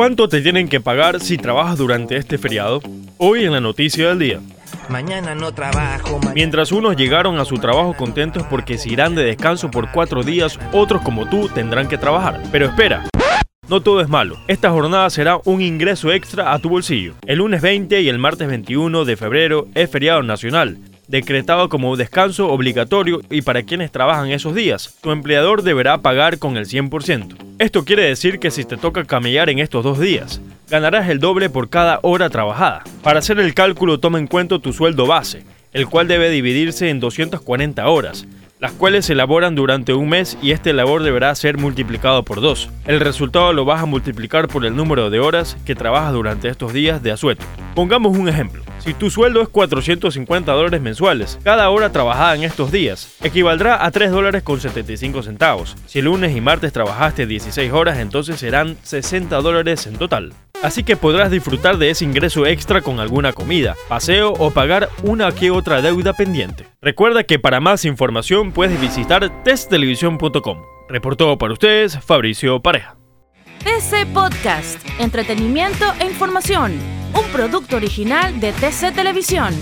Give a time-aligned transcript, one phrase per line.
[0.00, 2.80] ¿Cuánto te tienen que pagar si trabajas durante este feriado?
[3.18, 4.40] Hoy en la noticia del día.
[4.88, 6.18] Mañana no trabajo.
[6.34, 10.58] Mientras unos llegaron a su trabajo contentos porque se irán de descanso por cuatro días,
[10.72, 12.40] otros como tú tendrán que trabajar.
[12.50, 13.10] Pero espera.
[13.68, 14.38] No todo es malo.
[14.48, 17.16] Esta jornada será un ingreso extra a tu bolsillo.
[17.26, 20.78] El lunes 20 y el martes 21 de febrero es feriado nacional,
[21.10, 26.56] decretado como descanso obligatorio y para quienes trabajan esos días, tu empleador deberá pagar con
[26.56, 27.36] el 100%.
[27.58, 30.40] Esto quiere decir que si te toca camellar en estos dos días,
[30.70, 32.84] ganarás el doble por cada hora trabajada.
[33.02, 37.00] Para hacer el cálculo toma en cuenta tu sueldo base, el cual debe dividirse en
[37.00, 38.26] 240 horas,
[38.60, 42.68] las cuales se elaboran durante un mes y este labor deberá ser multiplicado por dos.
[42.86, 46.72] El resultado lo vas a multiplicar por el número de horas que trabajas durante estos
[46.72, 47.44] días de asueto.
[47.74, 48.62] Pongamos un ejemplo.
[48.78, 53.90] Si tu sueldo es 450 dólares mensuales, cada hora trabajada en estos días equivaldrá a
[53.90, 55.76] 3 dólares con 75 centavos.
[55.86, 60.32] Si lunes y martes trabajaste 16 horas, entonces serán 60 dólares en total.
[60.62, 65.32] Así que podrás disfrutar de ese ingreso extra con alguna comida, paseo o pagar una
[65.32, 66.66] que otra deuda pendiente.
[66.82, 70.62] Recuerda que para más información puedes visitar testtelevisión.com.
[70.88, 72.96] Reportó para ustedes Fabricio Pareja.
[73.64, 76.72] TC Podcast, entretenimiento e información,
[77.14, 79.54] un producto original de TC Televisión.